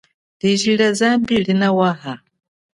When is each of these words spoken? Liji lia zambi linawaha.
Liji 0.41 0.77
lia 0.77 0.93
zambi 0.99 1.35
linawaha. 1.43 2.13